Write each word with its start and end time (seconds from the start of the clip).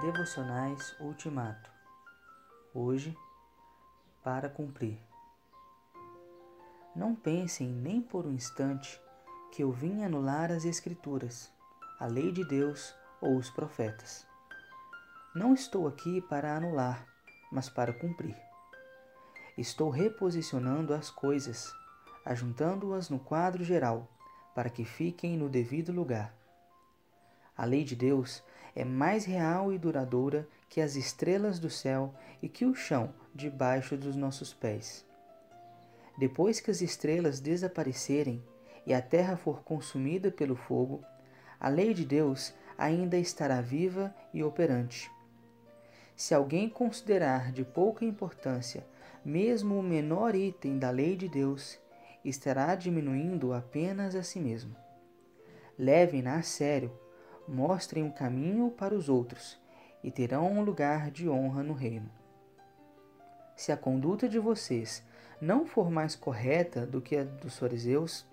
Devocionais 0.00 0.94
Ultimato. 1.00 1.68
Hoje, 2.72 3.18
para 4.22 4.48
cumprir. 4.48 4.96
Não 6.94 7.16
pensem 7.16 7.68
nem 7.68 8.00
por 8.00 8.24
um 8.24 8.32
instante 8.32 9.00
que 9.50 9.64
eu 9.64 9.72
vim 9.72 10.04
anular 10.04 10.52
as 10.52 10.64
Escrituras, 10.64 11.50
a 11.98 12.06
lei 12.06 12.30
de 12.30 12.46
Deus 12.46 12.94
ou 13.20 13.36
os 13.36 13.50
profetas. 13.50 14.24
Não 15.34 15.52
estou 15.52 15.88
aqui 15.88 16.20
para 16.20 16.56
anular, 16.56 17.04
mas 17.50 17.68
para 17.68 17.92
cumprir. 17.92 18.36
Estou 19.56 19.90
reposicionando 19.90 20.94
as 20.94 21.10
coisas, 21.10 21.74
ajuntando-as 22.24 23.10
no 23.10 23.18
quadro 23.18 23.64
geral, 23.64 24.08
para 24.54 24.70
que 24.70 24.84
fiquem 24.84 25.36
no 25.36 25.48
devido 25.48 25.90
lugar. 25.90 26.32
A 27.56 27.64
lei 27.64 27.82
de 27.82 27.96
Deus 27.96 28.44
é 28.78 28.84
mais 28.84 29.24
real 29.24 29.72
e 29.72 29.78
duradoura 29.78 30.46
que 30.68 30.80
as 30.80 30.94
estrelas 30.94 31.58
do 31.58 31.68
céu 31.68 32.14
e 32.40 32.48
que 32.48 32.64
o 32.64 32.76
chão 32.76 33.12
debaixo 33.34 33.96
dos 33.96 34.14
nossos 34.14 34.54
pés. 34.54 35.04
Depois 36.16 36.60
que 36.60 36.70
as 36.70 36.80
estrelas 36.80 37.40
desaparecerem 37.40 38.40
e 38.86 38.94
a 38.94 39.02
terra 39.02 39.36
for 39.36 39.64
consumida 39.64 40.30
pelo 40.30 40.54
fogo, 40.54 41.02
a 41.58 41.68
lei 41.68 41.92
de 41.92 42.04
Deus 42.04 42.54
ainda 42.78 43.18
estará 43.18 43.60
viva 43.60 44.14
e 44.32 44.44
operante. 44.44 45.10
Se 46.14 46.32
alguém 46.32 46.68
considerar 46.68 47.50
de 47.50 47.64
pouca 47.64 48.04
importância 48.04 48.86
mesmo 49.24 49.76
o 49.76 49.82
menor 49.82 50.36
item 50.36 50.78
da 50.78 50.90
lei 50.90 51.16
de 51.16 51.28
Deus, 51.28 51.80
estará 52.24 52.76
diminuindo 52.76 53.52
apenas 53.52 54.14
a 54.14 54.22
si 54.22 54.38
mesmo. 54.38 54.76
Levem-na 55.76 56.36
a 56.36 56.42
sério 56.42 56.92
mostrem 57.48 58.04
um 58.04 58.10
caminho 58.10 58.70
para 58.70 58.94
os 58.94 59.08
outros 59.08 59.58
e 60.04 60.10
terão 60.10 60.52
um 60.52 60.62
lugar 60.62 61.10
de 61.10 61.28
honra 61.28 61.62
no 61.62 61.72
reino. 61.72 62.10
Se 63.56 63.72
a 63.72 63.76
conduta 63.76 64.28
de 64.28 64.38
vocês 64.38 65.02
não 65.40 65.66
for 65.66 65.90
mais 65.90 66.14
correta 66.14 66.86
do 66.86 67.00
que 67.00 67.16
a 67.16 67.24
dos 67.24 67.58
fariseus, 67.58 68.26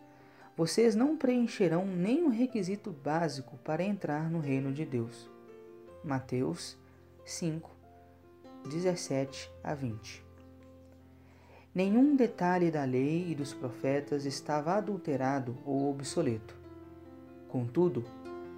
vocês 0.55 0.95
não 0.95 1.17
preencherão 1.17 1.85
o 2.25 2.29
requisito 2.29 2.91
básico 2.91 3.57
para 3.57 3.83
entrar 3.83 4.29
no 4.29 4.39
reino 4.39 4.71
de 4.71 4.85
Deus. 4.85 5.29
Mateus 6.03 6.77
5, 7.25 7.69
17 8.69 9.51
a 9.63 9.73
20. 9.73 10.23
Nenhum 11.73 12.15
detalhe 12.15 12.71
da 12.71 12.85
lei 12.85 13.31
e 13.31 13.35
dos 13.35 13.53
profetas 13.53 14.25
estava 14.25 14.75
adulterado 14.75 15.57
ou 15.65 15.89
obsoleto. 15.89 16.55
Contudo, 17.49 18.05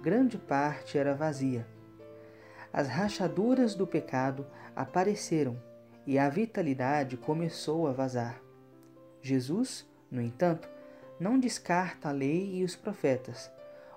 grande 0.02 0.38
parte 0.38 0.96
era 0.96 1.14
vazia. 1.14 1.66
As 2.72 2.88
rachaduras 2.88 3.74
do 3.74 3.86
pecado 3.86 4.46
apareceram 4.76 5.60
e 6.06 6.18
a 6.18 6.28
vitalidade 6.28 7.16
começou 7.16 7.86
a 7.86 7.92
vazar. 7.92 8.40
Jesus, 9.20 9.86
no 10.10 10.22
entanto, 10.22 10.68
não 11.18 11.38
descarta 11.38 12.08
a 12.08 12.12
lei 12.12 12.56
e 12.56 12.64
os 12.64 12.76
profetas. 12.76 13.50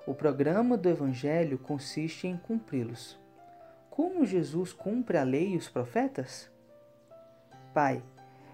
O 0.07 0.13
programa 0.15 0.75
do 0.75 0.89
Evangelho 0.89 1.57
consiste 1.59 2.27
em 2.27 2.35
cumpri-los. 2.35 3.19
Como 3.89 4.25
Jesus 4.25 4.73
cumpre 4.73 5.17
a 5.17 5.23
lei 5.23 5.53
e 5.53 5.57
os 5.57 5.69
profetas? 5.69 6.49
Pai, 7.73 8.01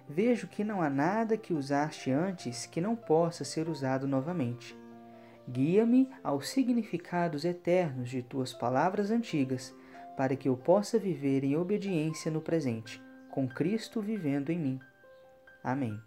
vejo 0.07 0.47
que 0.47 0.63
não 0.63 0.81
há 0.81 0.89
nada 0.89 1.37
que 1.37 1.53
usaste 1.53 2.11
antes 2.11 2.65
que 2.65 2.81
não 2.81 2.95
possa 2.95 3.45
ser 3.45 3.69
usado 3.69 4.07
novamente. 4.07 4.77
Guia-me 5.49 6.09
aos 6.23 6.49
significados 6.49 7.45
eternos 7.45 8.09
de 8.09 8.21
tuas 8.21 8.53
palavras 8.53 9.11
antigas, 9.11 9.73
para 10.17 10.35
que 10.35 10.49
eu 10.49 10.57
possa 10.57 10.99
viver 10.99 11.43
em 11.43 11.55
obediência 11.55 12.29
no 12.29 12.41
presente, 12.41 13.01
com 13.29 13.47
Cristo 13.47 14.01
vivendo 14.01 14.49
em 14.49 14.59
mim. 14.59 14.79
Amém. 15.63 15.97